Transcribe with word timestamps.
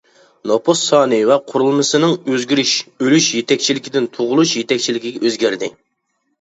نوپۇس 0.51 0.79
سانى 0.85 1.19
ۋە 1.31 1.37
قۇرۇلمىسىنىڭ 1.51 2.15
ئۆزگىرىشى 2.15 2.81
ئۆلۈش 3.03 3.29
يېتەكچىلىكىدىن 3.37 4.11
تۇغۇلۇش 4.19 4.57
يېتەكچىلىكىگە 4.63 5.25
ئۆزگەردى. 5.27 5.75